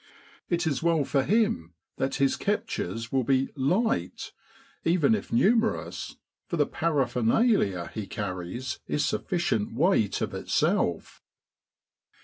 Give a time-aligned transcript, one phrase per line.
[0.49, 4.31] It is well for him that his captures will be light,
[4.83, 6.15] even if numerous,
[6.47, 11.21] for the paraphernalia he carries is sufficient weight of itself.